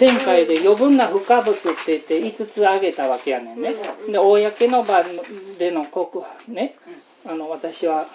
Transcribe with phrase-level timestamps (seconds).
[0.00, 3.74] 前回で余分な不可物って言って5つ挙げたわけやねんね。
[4.10, 5.04] で、公の場
[5.56, 6.74] での告ね、
[7.24, 8.08] あの、私は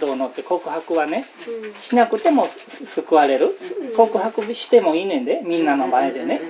[0.00, 1.26] どうのって告白はね、
[1.78, 3.56] しなくても救われる。
[3.96, 6.40] 告白してもいいねんで、みんなの前でね。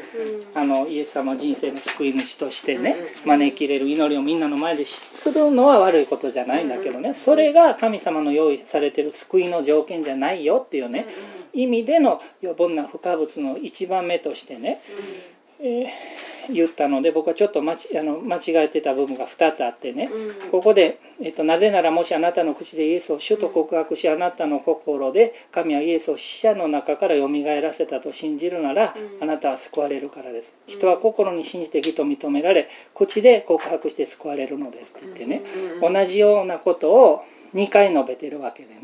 [0.54, 11.06] あの、イエス様人生の救い主としてね、招き入れる祈りをみんなの前でするのは悪いことじゃないんだけどね、それが神様の用意されてる救いの条件じゃないよっていうね、
[11.54, 14.80] 意味での余分な不可物の一番目としてね、
[15.60, 20.10] えー、言ったので僕はちょっと間ちあの間違えてた部分が2つあってね、
[20.51, 35.43] ここで、えっと「なぜならもしあなたの口でイエスを主と告白しあなたの心で神はイエスを死者の中からよみがえらせたと信じるなら、あなたは救われるからです」人は心に信じて義と認められ口で告白して救われるのです」って言ってね、
[35.80, 37.24] 同じようなことを
[37.55, 38.80] 2回述べてるわけでね、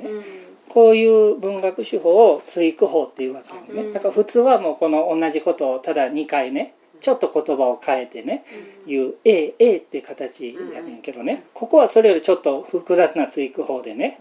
[0.69, 8.45] こういう文学手法を追句法っていうわけね、だから普通はもうこの同じことをただ2回ねちょっと言葉を変えてね、
[8.87, 14.21] 言う A, A って形やねんけどね、ここはそれよりちょっと複雑な追句法でね、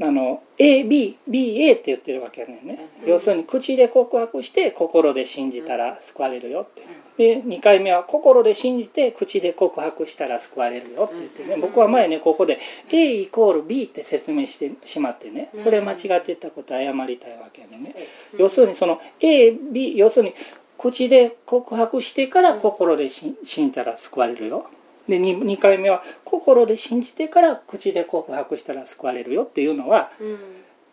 [0.00, 6.82] あの ABBA って言ってるわけやねんね、要するに口で告白して心で信じたら救われるよって
[7.16, 11.56] で2回目は心で信じて口で告白したら救われるよって言ってね。
[11.60, 12.58] 僕は前ねここで
[12.90, 15.50] A イコール B って説明してしまってね。
[15.62, 17.94] それ間違ってたこと謝りたいわけやね、
[18.38, 20.34] 要するにその AB 要するに
[20.78, 24.68] 口で告白してから心で信じたら救われるよ。
[25.08, 30.38] で 2, 2回目は心で信じてから口で告白したら救われるよっていうのは、うん、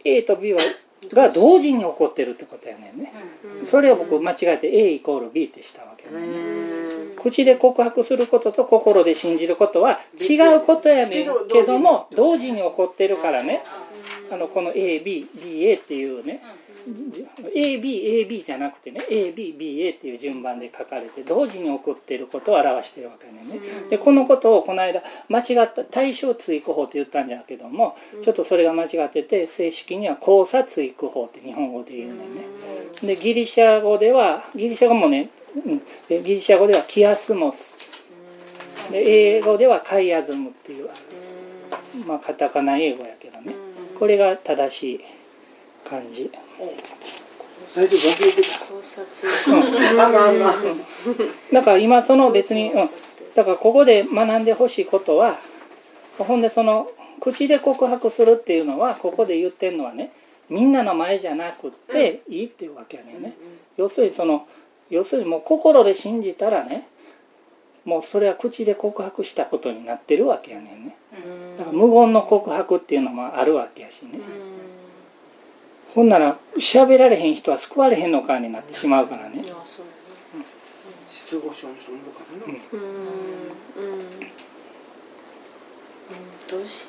[0.06, 0.60] A と B は
[1.10, 3.14] が同時に起こってるってことやねんね、
[3.60, 13.64] うん、それを僕間違えて A イコール B ってしたわけね、うん、口で告白することと心で信じることは違うことやねんけども同時に起こってるからね。
[14.32, 16.42] あのこの ABBA っていうね、
[16.86, 23.60] ABAB じゃなくてね ABBA っていう順番で書かれて同時に起こっていることを表しているわけね、
[23.90, 32.14] でこのことをこの間間違った対象追句法って言ったんじゃけどもちょっとそれが間違ってて正式には交差追句法って日本語で言うね。
[32.16, 32.18] ん。
[32.18, 32.26] ね
[33.02, 35.30] でギリシャ語ではギリシャ語もね、
[36.10, 37.78] ギリシャ語ではキアスモス。
[38.92, 40.90] で英語ではカイアズムっていう
[42.06, 43.54] まあカタカナ英語やけどね。
[43.98, 45.00] これが正しい
[45.94, 46.32] 感じ。
[47.76, 48.00] 大丈夫？
[48.00, 48.42] 忘れて
[51.52, 52.90] た、だから今その別に、うん、
[53.36, 55.40] だからここで学んでほしいことは
[56.20, 56.88] ほんでその
[57.20, 60.12] 口で告白するっていうのはここで言ってんのはね
[60.50, 63.34] みんなの前じゃなくっていいっていうわけやねんね、
[63.78, 64.48] 要するにその
[64.90, 66.88] 要するにもう心で信じたらね
[67.86, 70.96] もうそれは口で告白したことになってるわけやねんね。
[71.58, 74.20] だから無言の告白っていうのもあるわけやしね、
[75.94, 79.44] ほんなら喋られへん人は救われへんのかになってしまうからね。
[81.08, 82.46] 失語症の人もいるからな。
[82.46, 82.54] うん。
[82.54, 84.20] うん。
[86.50, 86.88] どうし